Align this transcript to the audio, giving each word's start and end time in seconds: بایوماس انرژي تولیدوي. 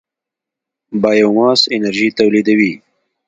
بایوماس 1.01 1.61
انرژي 1.75 2.09
تولیدوي. 2.17 2.73